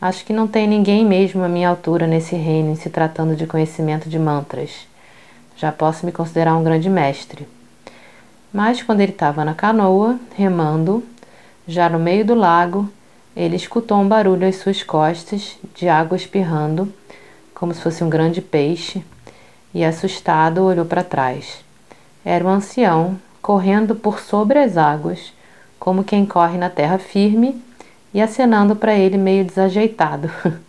Acho 0.00 0.24
que 0.24 0.32
não 0.32 0.48
tem 0.48 0.66
ninguém 0.66 1.04
mesmo 1.04 1.42
à 1.42 1.48
minha 1.48 1.68
altura 1.68 2.06
nesse 2.06 2.34
reino 2.34 2.72
em 2.72 2.74
se 2.74 2.90
tratando 2.90 3.36
de 3.36 3.46
conhecimento 3.46 4.08
de 4.08 4.18
mantras. 4.18 4.86
Já 5.56 5.70
posso 5.72 6.04
me 6.04 6.12
considerar 6.12 6.56
um 6.56 6.64
grande 6.64 6.88
mestre. 6.88 7.48
Mas 8.52 8.82
quando 8.82 9.00
ele 9.00 9.12
estava 9.12 9.44
na 9.44 9.54
canoa, 9.54 10.18
remando, 10.36 11.02
já 11.66 11.88
no 11.88 11.98
meio 11.98 12.24
do 12.24 12.34
lago, 12.34 12.88
ele 13.36 13.56
escutou 13.56 13.98
um 13.98 14.08
barulho 14.08 14.46
às 14.46 14.56
suas 14.56 14.82
costas, 14.82 15.56
de 15.74 15.88
água 15.88 16.16
espirrando 16.16 16.92
como 17.54 17.72
se 17.72 17.80
fosse 17.80 18.02
um 18.02 18.10
grande 18.10 18.42
peixe, 18.42 19.02
e 19.72 19.84
assustado 19.84 20.64
olhou 20.64 20.84
para 20.84 21.02
trás. 21.02 21.64
Era 22.24 22.44
um 22.44 22.48
ancião 22.48 23.18
correndo 23.40 23.94
por 23.94 24.20
sobre 24.20 24.58
as 24.58 24.76
águas, 24.76 25.32
como 25.78 26.04
quem 26.04 26.26
corre 26.26 26.58
na 26.58 26.68
terra 26.68 26.98
firme, 26.98 27.62
e 28.12 28.20
acenando 28.20 28.76
para 28.76 28.94
ele 28.94 29.16
meio 29.16 29.44
desajeitado. 29.44 30.30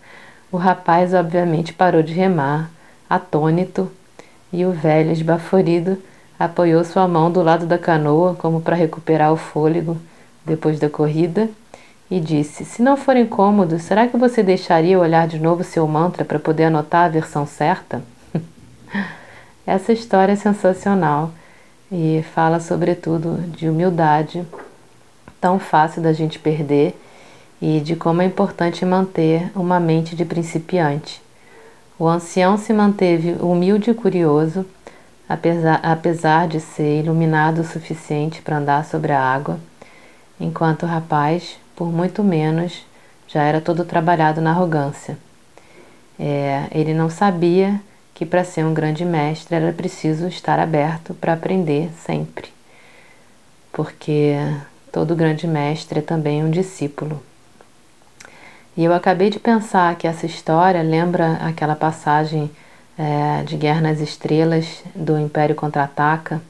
o 0.50 0.56
rapaz, 0.56 1.12
obviamente, 1.12 1.72
parou 1.72 2.02
de 2.02 2.12
remar, 2.12 2.70
atônito, 3.10 3.90
e 4.52 4.64
o 4.64 4.72
velho, 4.72 5.10
esbaforido, 5.10 5.98
apoiou 6.38 6.84
sua 6.84 7.06
mão 7.08 7.30
do 7.30 7.42
lado 7.42 7.66
da 7.66 7.78
canoa, 7.78 8.34
como 8.34 8.60
para 8.60 8.76
recuperar 8.76 9.32
o 9.32 9.36
fôlego 9.36 9.96
depois 10.44 10.78
da 10.78 10.88
corrida 10.88 11.48
e 12.10 12.20
disse: 12.20 12.64
Se 12.64 12.82
não 12.82 12.96
for 12.96 13.16
incômodo, 13.16 13.78
será 13.78 14.06
que 14.06 14.16
você 14.16 14.42
deixaria 14.42 14.98
olhar 14.98 15.26
de 15.26 15.38
novo 15.38 15.64
seu 15.64 15.86
mantra 15.86 16.24
para 16.24 16.38
poder 16.38 16.64
anotar 16.64 17.06
a 17.06 17.08
versão 17.08 17.46
certa? 17.46 18.02
Essa 19.66 19.92
história 19.92 20.32
é 20.32 20.36
sensacional 20.36 21.32
e 21.90 22.24
fala, 22.34 22.60
sobretudo, 22.60 23.36
de 23.48 23.68
humildade, 23.68 24.46
tão 25.40 25.58
fácil 25.58 26.02
da 26.02 26.12
gente 26.12 26.38
perder, 26.38 26.98
e 27.60 27.80
de 27.80 27.96
como 27.96 28.20
é 28.20 28.24
importante 28.24 28.84
manter 28.84 29.50
uma 29.54 29.80
mente 29.80 30.14
de 30.14 30.24
principiante. 30.24 31.22
O 31.98 32.06
ancião 32.06 32.58
se 32.58 32.72
manteve 32.72 33.36
humilde 33.40 33.90
e 33.90 33.94
curioso, 33.94 34.66
apesar, 35.26 35.80
apesar 35.82 36.46
de 36.46 36.60
ser 36.60 37.00
iluminado 37.00 37.60
o 37.60 37.66
suficiente 37.66 38.42
para 38.42 38.58
andar 38.58 38.84
sobre 38.84 39.12
a 39.12 39.20
água, 39.20 39.58
enquanto 40.38 40.82
o 40.82 40.86
rapaz 40.86 41.58
por 41.76 41.92
muito 41.92 42.24
menos, 42.24 42.84
já 43.28 43.42
era 43.42 43.60
todo 43.60 43.84
trabalhado 43.84 44.40
na 44.40 44.50
arrogância. 44.50 45.18
É, 46.18 46.66
ele 46.70 46.94
não 46.94 47.10
sabia 47.10 47.80
que 48.14 48.24
para 48.24 48.42
ser 48.42 48.64
um 48.64 48.72
grande 48.72 49.04
mestre 49.04 49.54
era 49.54 49.72
preciso 49.72 50.26
estar 50.26 50.58
aberto 50.58 51.12
para 51.12 51.34
aprender 51.34 51.90
sempre, 52.06 52.48
porque 53.70 54.34
todo 54.90 55.14
grande 55.14 55.46
mestre 55.46 55.98
é 55.98 56.02
também 56.02 56.42
um 56.42 56.50
discípulo. 56.50 57.22
E 58.76 58.84
eu 58.84 58.92
acabei 58.92 59.30
de 59.30 59.40
pensar 59.40 59.96
que 59.96 60.06
essa 60.06 60.26
história 60.26 60.82
lembra 60.82 61.38
aquela 61.40 61.74
passagem 61.74 62.50
é, 62.98 63.42
de 63.42 63.56
Guerra 63.56 63.80
nas 63.80 64.00
Estrelas 64.00 64.84
do 64.94 65.18
Império 65.18 65.54
Contra-Ataca, 65.54 66.42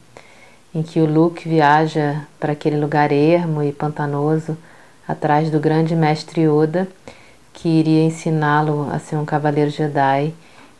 em 0.74 0.82
que 0.82 0.98
o 0.98 1.06
Luke 1.06 1.48
viaja 1.48 2.22
para 2.40 2.52
aquele 2.52 2.80
lugar 2.80 3.12
ermo 3.12 3.62
e 3.62 3.70
pantanoso 3.70 4.58
atrás 5.06 5.52
do 5.52 5.60
grande 5.60 5.94
mestre 5.94 6.40
Yoda, 6.42 6.88
que 7.52 7.68
iria 7.68 8.02
ensiná-lo 8.02 8.88
a 8.92 8.98
ser 8.98 9.14
um 9.14 9.24
cavaleiro 9.24 9.70
Jedi, 9.70 10.34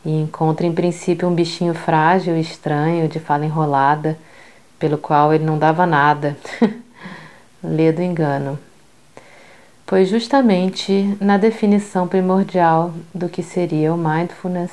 e 0.05 0.21
encontra 0.21 0.67
em 0.67 0.73
princípio 0.73 1.29
um 1.29 1.35
bichinho 1.35 1.75
frágil 1.75 2.37
e 2.37 2.41
estranho, 2.41 3.09
de 3.09 3.21
fala 3.21 3.47
enrolada, 3.47 4.19
pelo 4.81 4.99
qual 4.99 5.33
ele 5.33 5.45
não 5.45 5.59
dava 5.59 5.87
nada. 5.87 6.37
Lê 7.63 7.93
do 7.93 8.03
engano. 8.03 8.59
Pois 9.87 10.09
justamente 10.09 11.17
na 11.21 11.37
definição 11.37 12.09
primordial 12.09 12.93
do 13.15 13.29
que 13.29 13.43
seria 13.43 13.95
o 13.95 13.97
mindfulness, 13.97 14.73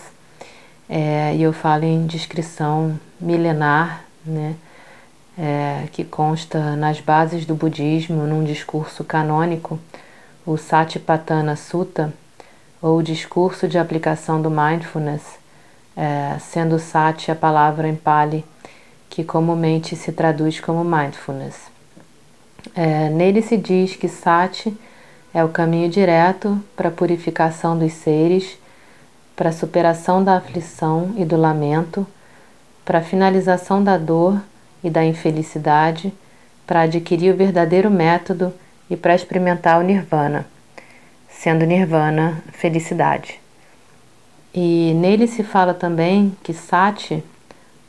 é, 0.90 1.36
e 1.36 1.44
eu 1.44 1.54
falo 1.54 1.84
em 1.84 2.08
descrição 2.08 3.00
milenar, 3.22 4.06
né? 4.26 4.56
é, 5.38 5.88
que 5.92 6.04
consta 6.04 6.76
nas 6.76 7.00
bases 7.00 7.46
do 7.46 7.56
budismo 7.56 8.24
num 8.24 8.44
discurso 8.44 9.04
canônico, 9.04 9.80
o 10.46 10.58
Satipatthana 10.58 11.56
Sutta, 11.56 12.14
ou 12.82 13.02
discurso 13.02 13.68
de 13.68 13.78
aplicação 13.78 14.42
do 14.42 14.50
mindfulness, 14.50 15.22
é, 15.96 16.38
sendo 16.40 16.80
Sati 16.80 17.32
a 17.32 17.36
palavra 17.36 17.88
em 17.88 17.96
Pali 17.96 18.44
que 19.10 19.24
comumente 19.24 19.96
se 19.96 20.12
traduz 20.12 20.60
como 20.60 20.84
mindfulness. 20.84 21.72
É, 22.76 23.10
nele 23.10 23.42
se 23.42 23.56
diz 23.56 23.96
que 23.96 24.10
Sati 24.10 24.76
é 25.34 25.44
o 25.44 25.50
caminho 25.50 25.90
direto 25.90 26.62
para 26.76 26.90
a 26.90 26.92
purificação 26.92 27.78
dos 27.78 27.94
seres, 27.94 28.58
para 29.36 29.50
a 29.50 29.54
superação 29.54 30.24
da 30.24 30.38
aflição 30.38 31.14
e 31.18 31.26
do 31.26 31.36
lamento, 31.36 32.06
para 32.86 33.00
a 33.00 33.04
finalização 33.04 33.84
da 33.84 33.98
dor 33.98 34.42
e 34.84 34.90
da 34.90 35.04
infelicidade 35.04 36.14
para 36.66 36.82
adquirir 36.82 37.34
o 37.34 37.38
verdadeiro 37.38 37.90
método 37.90 38.54
e 38.90 38.96
para 38.96 39.16
experimentar 39.16 39.80
o 39.80 39.84
nirvana, 39.84 40.46
sendo 41.30 41.66
nirvana 41.66 42.42
felicidade. 42.52 43.40
E 44.54 44.94
nele 44.96 45.28
se 45.28 45.44
fala 45.44 45.74
também 45.74 46.36
que 46.44 46.54
sati, 46.54 47.24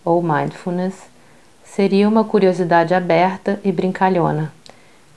ou 0.04 0.22
mindfulness, 0.22 0.94
seria 1.64 2.08
uma 2.08 2.24
curiosidade 2.24 2.94
aberta 2.94 3.60
e 3.64 3.70
brincalhona, 3.70 4.52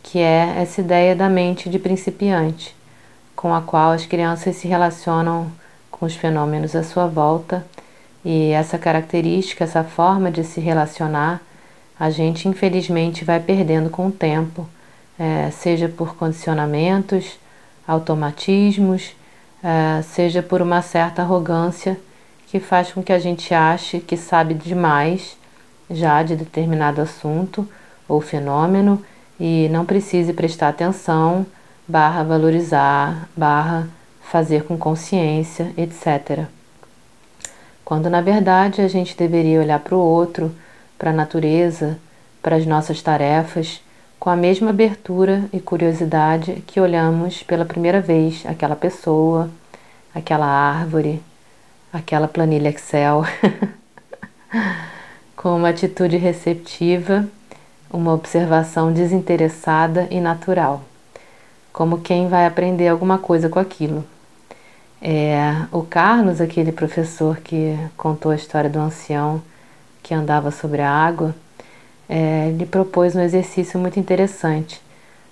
que 0.10 0.20
é 0.20 0.56
essa 0.62 0.80
ideia 0.80 1.14
da 1.14 1.28
mente 1.28 1.70
de 1.70 1.78
principiante, 1.78 2.74
com 3.36 3.54
a 3.54 3.62
qual 3.62 3.92
as 3.92 4.06
crianças 4.06 4.56
se 4.56 4.66
relacionam 4.66 5.52
com 5.92 6.06
os 6.06 6.16
fenômenos 6.16 6.78
à 6.78 6.84
sua 6.84 7.08
volta, 7.08 7.66
e 8.24 8.52
essa 8.52 8.78
característica, 8.78 9.66
essa 9.66 9.84
forma 9.84 10.32
de 10.32 10.46
se 10.46 10.62
relacionar 10.62 11.42
a 12.00 12.10
gente 12.10 12.48
infelizmente 12.48 13.26
vai 13.26 13.40
perdendo 13.40 13.90
com 13.90 14.08
o 14.08 14.12
tempo, 14.12 14.68
é, 15.20 15.50
seja 15.52 15.90
por 15.90 16.16
condicionamentos, 16.16 17.38
automatismos, 17.86 19.14
é, 19.64 20.02
seja 20.04 20.42
por 20.42 20.62
uma 20.62 20.82
certa 20.82 21.22
arrogância 21.22 22.00
que 22.48 22.62
faz 22.62 22.94
com 22.94 23.04
que 23.04 23.12
a 23.12 23.20
gente 23.20 23.54
ache 23.54 24.00
que 24.00 24.16
sabe 24.16 24.54
demais 24.54 25.36
já 25.90 26.24
de 26.24 26.36
determinado 26.36 27.02
assunto 27.02 27.68
ou 28.08 28.22
fenômeno 28.22 29.04
e 29.40 29.68
não 29.70 29.86
precise 29.86 30.34
prestar 30.34 30.70
atenção, 30.70 31.46
barra 31.88 32.24
valorizar, 32.24 33.30
barra 33.36 33.88
fazer 34.22 34.64
com 34.64 34.78
consciência, 34.78 35.74
etc. 35.78 36.46
Quando 37.86 38.10
na 38.10 38.22
verdade 38.22 38.82
a 38.82 38.88
gente 38.88 39.16
deveria 39.16 39.62
olhar 39.62 39.80
para 39.80 39.96
o 39.96 40.00
outro 40.00 40.54
para 40.98 41.12
a 41.12 41.14
natureza, 41.14 41.98
para 42.42 42.56
as 42.56 42.66
nossas 42.66 43.02
tarefas, 43.02 43.82
com 44.20 44.30
a 44.30 44.36
mesma 44.36 44.72
abertura 44.72 45.46
e 45.54 45.60
curiosidade 45.60 46.64
que 46.66 46.80
olhamos 46.80 47.44
pela 47.44 47.66
primeira 47.66 48.02
vez 48.02 48.44
aquela 48.46 48.76
pessoa, 48.76 49.50
aquela 50.14 50.48
árvore, 50.48 51.22
aquela 51.94 52.28
planilha 52.28 52.70
Excel, 52.70 53.24
com 55.36 55.56
uma 55.56 55.70
atitude 55.70 56.18
receptiva, 56.18 57.28
uma 57.92 58.14
observação 58.14 58.92
desinteressada 58.92 60.08
e 60.12 60.20
natural, 60.20 60.82
como 61.72 62.00
quem 62.00 62.28
vai 62.28 62.46
aprender 62.46 62.88
alguma 62.88 63.18
coisa 63.18 63.50
com 63.50 63.60
aquilo. 63.60 64.04
É, 65.02 65.66
o 65.72 65.84
Carlos, 65.84 66.42
aquele 66.42 66.72
professor 66.72 67.38
que 67.38 67.78
contou 67.96 68.32
a 68.32 68.36
história 68.36 68.70
do 68.70 68.80
ancião, 68.80 69.42
que 70.02 70.14
andava 70.14 70.50
sobre 70.52 70.82
a 70.82 70.90
água, 70.90 71.36
é, 72.10 72.52
lhe 72.58 72.66
propôs 72.66 73.16
um 73.16 73.22
exercício 73.22 73.80
muito 73.80 74.00
interessante: 74.00 74.82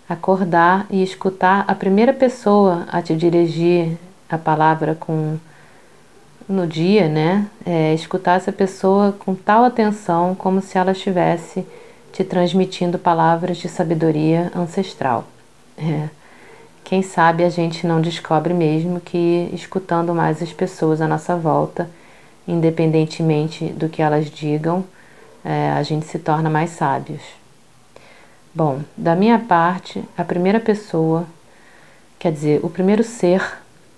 acordar 0.07 0.85
e 0.89 1.01
escutar 1.01 1.65
a 1.67 1.73
primeira 1.73 2.13
pessoa 2.13 2.85
a 2.91 3.01
te 3.01 3.15
dirigir 3.15 3.97
a 4.29 4.37
palavra 4.37 4.95
com 4.95 5.37
no 6.47 6.67
dia, 6.67 7.07
né, 7.07 7.47
é 7.65 7.95
escutar 7.95 8.37
essa 8.37 8.51
pessoa 8.51 9.11
com 9.17 9.33
tal 9.33 9.65
atenção 9.65 10.35
como 10.35 10.61
se 10.61 10.77
ela 10.77 10.91
estivesse 10.91 11.65
te 12.15 12.23
transmitindo 12.23 12.97
palavras 12.97 13.57
de 13.57 13.67
sabedoria 13.67 14.49
ancestral. 14.55 15.25
É. 15.77 16.07
Quem 16.81 17.01
sabe 17.01 17.43
a 17.43 17.49
gente 17.49 17.85
não 17.85 17.99
descobre 17.99 18.53
mesmo 18.53 19.01
que 19.01 19.49
escutando 19.51 20.15
mais 20.15 20.41
as 20.41 20.53
pessoas 20.53 21.01
à 21.01 21.09
nossa 21.09 21.35
volta, 21.35 21.89
independentemente 22.47 23.65
do 23.65 23.89
que 23.89 24.01
elas 24.01 24.31
digam, 24.31 24.85
é, 25.43 25.71
a 25.71 25.83
gente 25.83 26.05
se 26.05 26.17
torna 26.17 26.49
mais 26.49 26.69
sábios. 26.69 27.21
Bom, 28.53 28.79
da 28.95 29.13
minha 29.13 29.37
parte, 29.37 30.01
a 30.17 30.23
primeira 30.23 30.61
pessoa, 30.61 31.25
quer 32.17 32.31
dizer, 32.31 32.61
o 32.63 32.69
primeiro 32.69 33.03
ser 33.03 33.43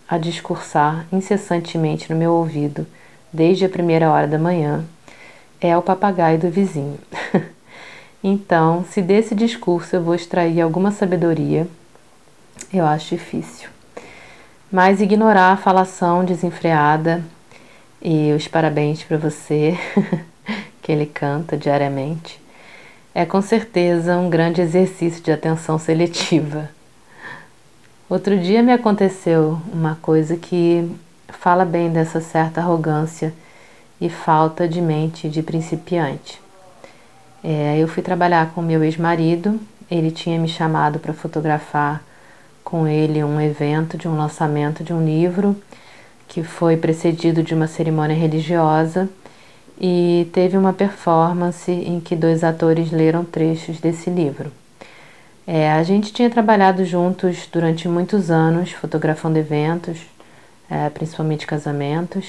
a 0.10 0.18
discursar 0.18 1.06
incessantemente 1.14 2.12
no 2.12 2.18
meu 2.18 2.34
ouvido, 2.34 2.88
desde 3.32 3.66
a 3.66 3.70
primeira 3.70 4.10
hora 4.10 4.26
da 4.26 4.40
manhã, 4.40 4.84
é 5.62 5.78
o 5.78 5.84
papagaio 5.84 6.40
do 6.40 6.50
vizinho. 6.50 6.98
então, 8.28 8.84
se 8.90 9.02
desse 9.02 9.34
discurso 9.34 9.96
eu 9.96 10.04
vou 10.04 10.14
extrair 10.14 10.60
alguma 10.60 10.92
sabedoria, 10.92 11.68
eu 12.74 12.86
acho 12.86 13.16
difícil. 13.16 13.70
Mas 14.72 15.00
ignorar 15.00 15.54
a 15.54 15.58
falação 15.58 16.26
desenfreada 16.26 17.24
e 18.02 18.34
os 18.34 18.48
parabéns 18.48 19.02
para 19.04 19.18
você 19.18 19.78
que 20.82 20.92
ele 20.92 21.06
canta 21.06 21.56
diariamente 21.56 22.40
é 23.16 23.26
com 23.26 23.42
certeza 23.42 24.18
um 24.18 24.30
grande 24.30 24.62
exercício 24.62 25.24
de 25.24 25.32
atenção 25.32 25.80
seletiva. 25.80 26.70
Outro 28.10 28.38
dia 28.38 28.62
me 28.62 28.72
aconteceu 28.72 29.60
uma 29.74 29.98
coisa 30.02 30.36
que 30.36 30.88
fala 31.30 31.66
bem 31.66 31.90
dessa 31.90 32.22
certa 32.22 32.62
arrogância 32.62 33.34
e 34.00 34.10
falta 34.10 34.68
de 34.68 34.82
mente 34.82 35.30
de 35.30 35.42
principiante. 35.42 36.40
É, 37.44 37.78
eu 37.78 37.88
fui 37.88 38.04
trabalhar 38.04 38.52
com 38.54 38.62
meu 38.62 38.84
ex-marido, 38.84 39.60
ele 39.90 40.12
tinha 40.12 40.40
me 40.40 40.48
chamado 40.48 41.00
para 41.00 41.14
fotografar 41.14 42.04
com 42.64 42.88
ele 42.88 43.24
um 43.24 43.40
evento 43.40 43.98
de 43.98 44.08
um 44.08 44.18
lançamento 44.18 44.84
de 44.84 44.92
um 44.92 45.06
livro 45.06 45.56
que 46.28 46.44
foi 46.44 46.76
precedido 46.76 47.42
de 47.42 47.54
uma 47.54 47.68
cerimônia 47.68 48.16
religiosa. 48.16 49.10
E 49.80 50.28
teve 50.34 50.58
uma 50.58 50.74
performance 50.74 51.72
em 51.72 52.00
que 52.00 52.16
dois 52.16 52.44
atores 52.44 52.92
leram 52.92 53.24
trechos 53.24 53.80
desse 53.80 54.10
livro. 54.10 54.52
É, 55.46 55.72
a 55.72 55.84
gente 55.84 56.12
tinha 56.12 56.30
trabalhado 56.30 56.84
juntos 56.84 57.48
durante 57.52 57.88
muitos 57.88 58.32
anos, 58.32 58.72
fotografando 58.72 59.38
eventos, 59.38 60.00
é, 60.70 60.90
principalmente 60.90 61.46
casamentos, 61.46 62.26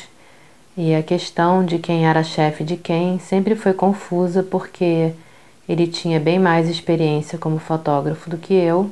e 0.81 0.95
a 0.95 1.03
questão 1.03 1.65
de 1.65 1.77
quem 1.77 2.07
era 2.07 2.23
chefe 2.23 2.63
de 2.63 2.77
quem 2.77 3.19
sempre 3.19 3.57
foi 3.57 3.73
confusa 3.73 4.45
porque 4.45 5.13
ele 5.69 5.89
tinha 5.89 6.21
bem 6.21 6.39
mais 6.39 6.69
experiência 6.69 7.37
como 7.37 7.59
fotógrafo 7.59 8.31
do 8.31 8.39
que 8.39 8.55
eu, 8.55 8.89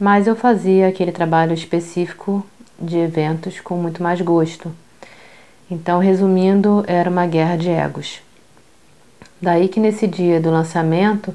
mas 0.00 0.26
eu 0.26 0.34
fazia 0.34 0.88
aquele 0.88 1.12
trabalho 1.12 1.54
específico 1.54 2.44
de 2.76 2.98
eventos 2.98 3.60
com 3.60 3.76
muito 3.76 4.02
mais 4.02 4.20
gosto. 4.20 4.72
Então, 5.70 6.00
resumindo, 6.00 6.84
era 6.88 7.08
uma 7.08 7.24
guerra 7.24 7.56
de 7.56 7.70
egos. 7.70 8.20
Daí 9.40 9.68
que 9.68 9.78
nesse 9.78 10.08
dia 10.08 10.40
do 10.40 10.50
lançamento 10.50 11.32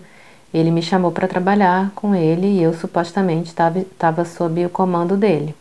ele 0.54 0.70
me 0.70 0.82
chamou 0.82 1.14
para 1.14 1.30
trabalhar 1.30 1.94
com 1.96 2.14
ele 2.14 2.46
e 2.46 2.62
eu 2.62 2.74
supostamente 2.74 3.54
estava 3.54 4.26
sob 4.26 4.66
o 4.66 4.70
comando 4.70 5.16
dele. 5.16 5.56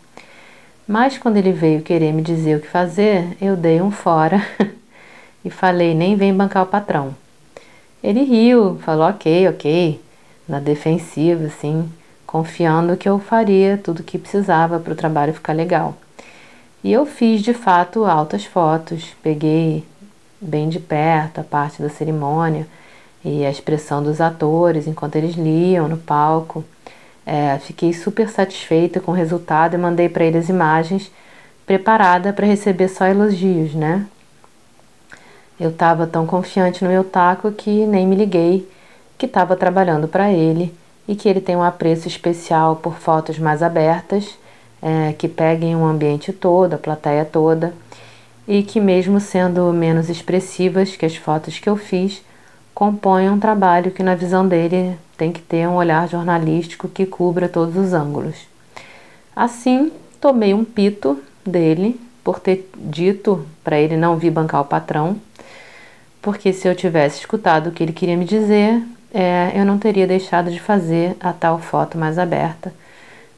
Mas 0.91 1.17
quando 1.17 1.37
ele 1.37 1.53
veio 1.53 1.83
querer 1.83 2.13
me 2.13 2.21
dizer 2.21 2.57
o 2.57 2.61
que 2.61 2.67
fazer, 2.67 3.37
eu 3.41 3.57
dei 3.57 3.81
um 3.81 3.93
fora 3.93 4.45
e 5.45 5.49
falei: 5.49 5.95
nem 5.95 6.17
vem 6.17 6.35
bancar 6.35 6.65
o 6.65 6.67
patrão. 6.67 7.15
Ele 8.03 8.25
riu, 8.25 8.77
falou: 8.85 9.09
ok, 9.09 9.47
ok, 9.47 10.01
na 10.49 10.59
defensiva, 10.59 11.45
assim, 11.45 11.89
confiando 12.27 12.97
que 12.97 13.09
eu 13.09 13.21
faria 13.21 13.79
tudo 13.79 14.01
o 14.01 14.03
que 14.03 14.19
precisava 14.19 14.81
para 14.81 14.93
o 14.93 14.97
trabalho 14.97 15.33
ficar 15.33 15.53
legal. 15.53 15.97
E 16.83 16.93
eu 16.93 17.07
fiz 17.07 17.41
de 17.41 17.55
fato 17.55 18.05
altas 18.05 18.45
fotos, 18.45 19.15
peguei 19.23 19.85
bem 20.41 20.69
de 20.69 20.81
perto 20.81 21.41
a 21.41 21.45
parte 21.45 21.81
da 21.81 21.89
cerimônia 21.89 22.67
e 23.25 23.47
a 23.47 23.51
expressão 23.51 24.03
dos 24.03 24.21
atores 24.21 24.89
enquanto 24.89 25.15
eles 25.15 25.37
liam 25.37 25.87
no 25.87 25.99
palco. 25.99 26.65
É, 27.33 27.57
fiquei 27.61 27.93
super 27.93 28.29
satisfeita 28.29 28.99
com 28.99 29.13
o 29.13 29.15
resultado 29.15 29.75
e 29.75 29.79
mandei 29.79 30.09
para 30.09 30.25
eles 30.25 30.49
imagens 30.49 31.13
preparada 31.65 32.33
para 32.33 32.45
receber 32.45 32.89
só 32.89 33.07
elogios, 33.07 33.73
né? 33.73 34.05
Eu 35.59 35.71
estava 35.71 36.09
tão 36.09 36.27
confiante 36.27 36.83
no 36.83 36.91
meu 36.91 37.05
taco 37.05 37.53
que 37.53 37.87
nem 37.87 38.05
me 38.05 38.17
liguei 38.17 38.69
que 39.17 39.27
estava 39.27 39.55
trabalhando 39.55 40.09
para 40.09 40.33
ele 40.33 40.75
e 41.07 41.15
que 41.15 41.29
ele 41.29 41.41
tem 41.41 41.55
um 41.55 41.63
apreço 41.63 42.09
especial 42.09 42.75
por 42.75 42.95
fotos 42.95 43.39
mais 43.39 43.63
abertas, 43.63 44.37
é, 44.83 45.13
que 45.13 45.29
peguem 45.29 45.77
o 45.77 45.85
ambiente 45.85 46.33
todo, 46.33 46.75
a 46.75 46.79
plateia 46.79 47.25
toda, 47.25 47.73
e 48.49 48.65
que, 48.65 48.81
mesmo 48.81 49.21
sendo 49.21 49.73
menos 49.73 50.11
expressivas 50.11 50.97
que 50.97 51.07
as 51.07 51.15
fotos 51.15 51.61
que 51.61 51.69
eu 51.69 51.77
fiz, 51.77 52.25
compõe 52.81 53.29
um 53.29 53.39
trabalho 53.39 53.91
que, 53.91 54.03
na 54.03 54.15
visão 54.15 54.49
dele, 54.49 54.97
tem 55.15 55.31
que 55.31 55.43
ter 55.43 55.69
um 55.69 55.75
olhar 55.75 56.09
jornalístico 56.09 56.89
que 56.89 57.05
cubra 57.05 57.47
todos 57.47 57.77
os 57.77 57.93
ângulos. 57.93 58.49
Assim, 59.37 59.93
tomei 60.19 60.55
um 60.55 60.65
pito 60.65 61.23
dele 61.45 62.01
por 62.25 62.41
ter 62.41 62.71
dito 62.75 63.47
para 63.63 63.79
ele 63.79 63.99
não 63.99 64.17
vir 64.17 64.31
bancar 64.31 64.63
o 64.63 64.65
patrão, 64.65 65.21
porque 66.23 66.55
se 66.55 66.67
eu 66.67 66.75
tivesse 66.75 67.19
escutado 67.19 67.67
o 67.67 67.71
que 67.71 67.83
ele 67.83 67.93
queria 67.93 68.17
me 68.17 68.25
dizer, 68.25 68.83
é, 69.13 69.53
eu 69.55 69.67
não 69.67 69.79
teria 69.79 70.07
deixado 70.07 70.51
de 70.51 70.59
fazer 70.59 71.15
a 71.21 71.35
tal 71.35 71.59
foto 71.59 71.99
mais 71.99 72.19
aberta, 72.19 72.73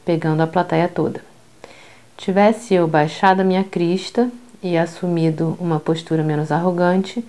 pegando 0.05 0.41
a 0.41 0.47
plateia 0.47 0.87
toda. 0.87 1.21
Tivesse 2.17 2.75
eu 2.75 2.87
baixado 2.87 3.41
a 3.41 3.45
minha 3.45 3.65
crista 3.65 4.31
e 4.63 4.79
assumido 4.79 5.57
uma 5.59 5.81
postura 5.81 6.23
menos 6.23 6.53
arrogante, 6.53 7.25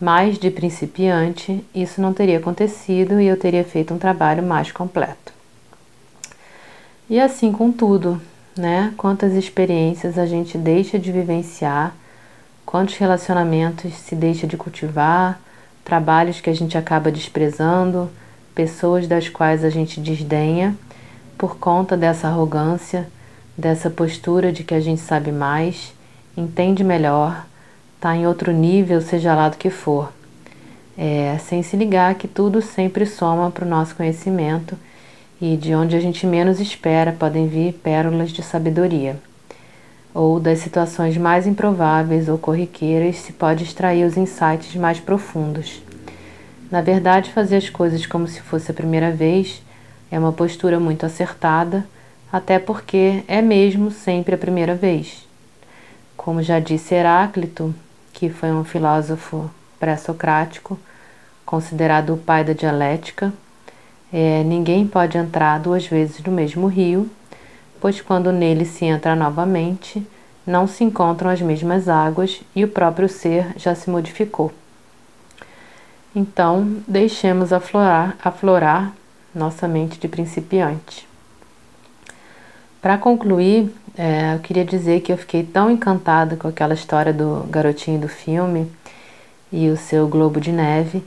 mais 0.00 0.38
de 0.38 0.50
principiante, 0.50 1.62
isso 1.74 2.00
não 2.00 2.14
teria 2.14 2.38
acontecido 2.38 3.20
e 3.20 3.26
eu 3.26 3.36
teria 3.36 3.62
feito 3.62 3.92
um 3.92 3.98
trabalho 3.98 4.42
mais 4.42 4.72
completo. 4.72 5.32
E 7.08 7.20
assim 7.20 7.52
com 7.52 7.70
tudo, 7.70 8.20
né? 8.56 8.94
Quantas 8.96 9.34
experiências 9.34 10.16
a 10.16 10.24
gente 10.24 10.56
deixa 10.56 10.98
de 10.98 11.12
vivenciar, 11.12 11.94
quantos 12.64 12.96
relacionamentos 12.96 13.92
se 13.94 14.16
deixa 14.16 14.46
de 14.46 14.56
cultivar, 14.56 15.38
trabalhos 15.84 16.40
que 16.40 16.48
a 16.48 16.54
gente 16.54 16.78
acaba 16.78 17.12
desprezando, 17.12 18.10
pessoas 18.54 19.06
das 19.06 19.28
quais 19.28 19.64
a 19.64 19.70
gente 19.70 20.00
desdenha 20.00 20.74
por 21.36 21.56
conta 21.58 21.96
dessa 21.96 22.28
arrogância, 22.28 23.08
dessa 23.56 23.90
postura 23.90 24.52
de 24.52 24.64
que 24.64 24.74
a 24.74 24.80
gente 24.80 25.00
sabe 25.00 25.30
mais, 25.30 25.92
entende 26.36 26.82
melhor 26.82 27.44
está 28.00 28.16
em 28.16 28.26
outro 28.26 28.50
nível, 28.50 29.02
seja 29.02 29.34
lá 29.34 29.50
do 29.50 29.58
que 29.58 29.68
for, 29.68 30.10
é, 30.96 31.36
sem 31.38 31.62
se 31.62 31.76
ligar 31.76 32.14
que 32.14 32.26
tudo 32.26 32.62
sempre 32.62 33.04
soma 33.04 33.50
para 33.50 33.66
o 33.66 33.68
nosso 33.68 33.94
conhecimento 33.94 34.74
e 35.38 35.54
de 35.54 35.74
onde 35.74 35.94
a 35.94 36.00
gente 36.00 36.26
menos 36.26 36.60
espera 36.60 37.12
podem 37.12 37.46
vir 37.46 37.74
pérolas 37.74 38.30
de 38.30 38.42
sabedoria. 38.42 39.18
Ou 40.14 40.40
das 40.40 40.60
situações 40.60 41.18
mais 41.18 41.46
improváveis 41.46 42.26
ou 42.26 42.38
corriqueiras 42.38 43.16
se 43.16 43.34
pode 43.34 43.64
extrair 43.64 44.06
os 44.06 44.16
insights 44.16 44.74
mais 44.76 44.98
profundos. 44.98 45.82
Na 46.70 46.80
verdade, 46.80 47.30
fazer 47.30 47.56
as 47.56 47.68
coisas 47.68 48.06
como 48.06 48.26
se 48.26 48.40
fosse 48.40 48.70
a 48.70 48.74
primeira 48.74 49.10
vez 49.10 49.62
é 50.10 50.18
uma 50.18 50.32
postura 50.32 50.80
muito 50.80 51.04
acertada, 51.04 51.86
até 52.32 52.58
porque 52.58 53.22
é 53.28 53.42
mesmo 53.42 53.90
sempre 53.90 54.34
a 54.34 54.38
primeira 54.38 54.74
vez. 54.74 55.28
Como 56.16 56.42
já 56.42 56.58
disse 56.58 56.94
Heráclito, 56.94 57.74
que 58.20 58.28
foi 58.28 58.52
um 58.52 58.62
filósofo 58.62 59.50
pré-socrático, 59.78 60.78
considerado 61.46 62.12
o 62.12 62.18
pai 62.18 62.44
da 62.44 62.52
dialética. 62.52 63.32
É, 64.12 64.44
ninguém 64.44 64.86
pode 64.86 65.16
entrar 65.16 65.58
duas 65.58 65.86
vezes 65.86 66.22
no 66.22 66.30
mesmo 66.30 66.66
rio, 66.66 67.08
pois 67.80 68.02
quando 68.02 68.30
nele 68.30 68.66
se 68.66 68.84
entra 68.84 69.16
novamente, 69.16 70.06
não 70.46 70.66
se 70.66 70.84
encontram 70.84 71.30
as 71.30 71.40
mesmas 71.40 71.88
águas 71.88 72.42
e 72.54 72.62
o 72.62 72.68
próprio 72.68 73.08
ser 73.08 73.54
já 73.56 73.74
se 73.74 73.88
modificou. 73.88 74.52
Então, 76.14 76.76
deixemos 76.86 77.54
aflorar, 77.54 78.18
aflorar 78.22 78.92
nossa 79.34 79.66
mente 79.66 79.98
de 79.98 80.08
principiante. 80.08 81.08
Para 82.82 82.98
concluir, 82.98 83.74
é, 83.96 84.34
eu 84.34 84.38
queria 84.38 84.64
dizer 84.64 85.00
que 85.00 85.12
eu 85.12 85.16
fiquei 85.16 85.42
tão 85.42 85.70
encantada 85.70 86.36
com 86.36 86.48
aquela 86.48 86.74
história 86.74 87.12
do 87.12 87.44
garotinho 87.50 88.00
do 88.00 88.08
filme 88.08 88.70
e 89.52 89.68
o 89.68 89.76
seu 89.76 90.08
globo 90.08 90.40
de 90.40 90.52
neve 90.52 91.02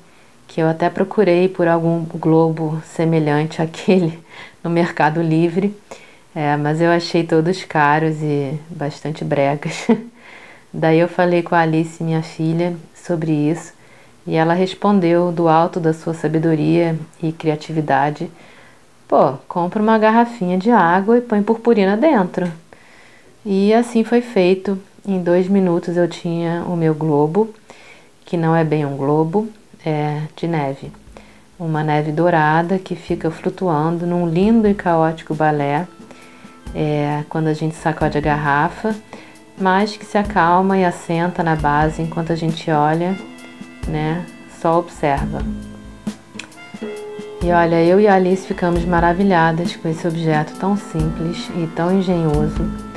que 0.47 0.61
eu 0.61 0.67
até 0.67 0.89
procurei 0.89 1.47
por 1.47 1.67
algum 1.67 2.03
globo 2.03 2.81
semelhante 2.85 3.59
àquele 3.63 4.19
no 4.63 4.69
Mercado 4.69 5.21
Livre, 5.21 5.75
é, 6.35 6.55
mas 6.57 6.79
eu 6.79 6.89
achei 6.91 7.23
todos 7.23 7.63
caros 7.63 8.21
e 8.21 8.59
bastante 8.69 9.23
bregas. 9.23 9.87
Daí 10.73 10.99
eu 10.99 11.07
falei 11.07 11.43
com 11.43 11.55
a 11.55 11.59
Alice, 11.59 12.03
minha 12.03 12.23
filha, 12.23 12.75
sobre 12.95 13.31
isso 13.31 13.73
e 14.25 14.35
ela 14.35 14.53
respondeu 14.53 15.31
do 15.31 15.47
alto 15.47 15.79
da 15.79 15.93
sua 15.93 16.13
sabedoria 16.13 16.97
e 17.21 17.31
criatividade: 17.31 18.31
Pô, 19.07 19.33
compra 19.47 19.81
uma 19.81 19.97
garrafinha 19.97 20.57
de 20.57 20.71
água 20.71 21.17
e 21.17 21.21
põe 21.21 21.43
purpurina 21.43 21.97
dentro. 21.97 22.51
E 23.45 23.73
assim 23.73 24.03
foi 24.03 24.21
feito. 24.21 24.79
Em 25.05 25.21
dois 25.21 25.49
minutos 25.49 25.97
eu 25.97 26.07
tinha 26.07 26.63
o 26.65 26.77
meu 26.77 26.95
globo, 26.95 27.53
que 28.25 28.37
não 28.37 28.55
é 28.55 28.63
bem 28.63 28.85
um 28.85 28.95
globo, 28.95 29.49
é 29.85 30.21
de 30.33 30.47
neve. 30.47 30.91
Uma 31.59 31.83
neve 31.83 32.11
dourada 32.11 32.79
que 32.79 32.95
fica 32.95 33.29
flutuando 33.29 34.07
num 34.07 34.27
lindo 34.27 34.65
e 34.65 34.73
caótico 34.73 35.35
balé 35.35 35.85
é, 36.73 37.23
quando 37.27 37.47
a 37.47 37.53
gente 37.53 37.75
sacode 37.75 38.17
a 38.17 38.21
garrafa, 38.21 38.95
mas 39.57 39.97
que 39.97 40.05
se 40.05 40.17
acalma 40.17 40.77
e 40.77 40.85
assenta 40.85 41.43
na 41.43 41.55
base 41.55 42.01
enquanto 42.01 42.31
a 42.31 42.35
gente 42.35 42.71
olha, 42.71 43.15
né? 43.87 44.25
Só 44.61 44.79
observa. 44.79 45.39
E 47.43 47.51
olha, 47.51 47.83
eu 47.83 47.99
e 47.99 48.07
a 48.07 48.15
Alice 48.15 48.47
ficamos 48.47 48.85
maravilhadas 48.85 49.75
com 49.75 49.89
esse 49.89 50.07
objeto 50.07 50.53
tão 50.57 50.77
simples 50.77 51.49
e 51.57 51.67
tão 51.75 51.99
engenhoso 51.99 52.92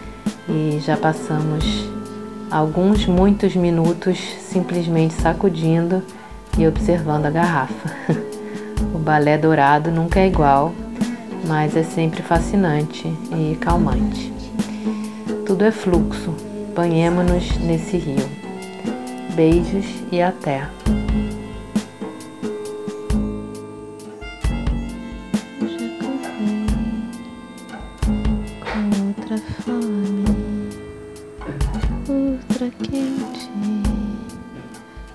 e 0.49 0.79
já 0.81 0.97
passamos 0.97 1.65
alguns 2.51 3.07
muitos 3.07 3.57
minutos 3.57 4.19
simplesmente 4.41 5.15
sacudindo 5.15 6.03
e 6.59 6.67
observando 6.67 7.27
a 7.27 7.31
garrafa. 7.31 7.91
o 8.95 8.99
balé 8.99 9.37
dourado 9.37 9.91
nunca 9.91 10.21
é 10.21 10.27
igual, 10.27 10.73
mas 11.47 11.77
é 11.77 11.83
sempre 11.83 12.23
fascinante 12.23 13.07
e 13.33 13.57
calmante. 13.57 14.33
Tudo 15.45 15.65
é 15.65 15.71
fluxo, 15.71 16.35
banhemo-nos 16.75 17.57
nesse 17.59 17.97
rio. 17.97 18.29
Beijos 19.35 19.87
e 20.11 20.23
até! 20.23 20.67
quente, 32.71 33.51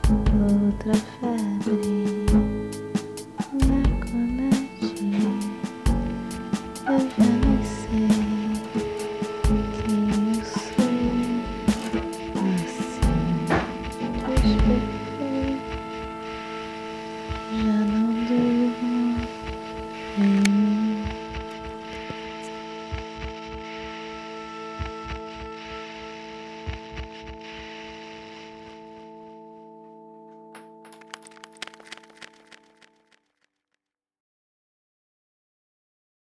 outra 0.10 0.94
febre. 0.94 1.81